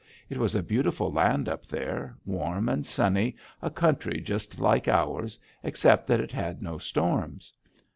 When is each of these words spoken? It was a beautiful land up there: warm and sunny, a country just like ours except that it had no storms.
It 0.31 0.39
was 0.39 0.55
a 0.55 0.63
beautiful 0.63 1.11
land 1.13 1.47
up 1.47 1.67
there: 1.67 2.17
warm 2.25 2.67
and 2.67 2.83
sunny, 2.87 3.35
a 3.61 3.69
country 3.69 4.19
just 4.19 4.57
like 4.57 4.87
ours 4.87 5.37
except 5.61 6.07
that 6.07 6.19
it 6.19 6.31
had 6.31 6.59
no 6.59 6.79
storms. 6.79 7.53